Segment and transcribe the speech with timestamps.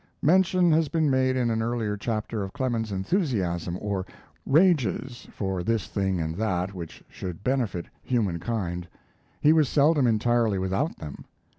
[0.23, 4.03] Mention has been made in an earlier chapter of Clemens's enthusiasms or
[4.47, 8.87] "rages" for this thing and that which should benefit humankind.
[9.41, 11.25] He was seldom entirely without them.